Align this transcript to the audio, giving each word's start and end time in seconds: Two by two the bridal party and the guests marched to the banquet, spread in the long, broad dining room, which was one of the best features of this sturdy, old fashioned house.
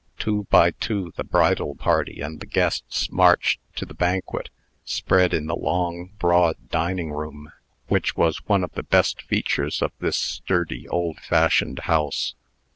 Two 0.17 0.47
by 0.49 0.71
two 0.71 1.13
the 1.15 1.23
bridal 1.23 1.75
party 1.75 2.21
and 2.21 2.39
the 2.39 2.47
guests 2.47 3.11
marched 3.11 3.59
to 3.75 3.85
the 3.85 3.93
banquet, 3.93 4.49
spread 4.83 5.31
in 5.31 5.45
the 5.45 5.55
long, 5.55 6.09
broad 6.17 6.55
dining 6.71 7.11
room, 7.11 7.51
which 7.87 8.17
was 8.17 8.43
one 8.47 8.63
of 8.63 8.71
the 8.71 8.81
best 8.81 9.21
features 9.21 9.79
of 9.79 9.91
this 9.99 10.17
sturdy, 10.17 10.87
old 10.87 11.19
fashioned 11.19 11.77
house. 11.81 12.33